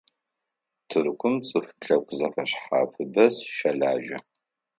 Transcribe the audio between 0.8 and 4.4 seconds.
Тыркум цӀыф лъэпкъ зэфэшъхьафыбэ щэлажьэ.